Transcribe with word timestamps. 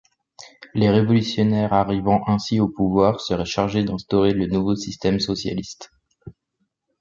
Les 0.73 0.89
révolutionnaires 0.89 1.73
arrivant 1.73 2.23
ainsi 2.27 2.59
au 2.59 2.67
pouvoir 2.67 3.19
seraient 3.21 3.45
chargés 3.45 3.83
d'instaurer 3.83 4.33
le 4.33 4.47
nouveau 4.47 4.75
système 4.75 5.19
socialiste. 5.19 5.91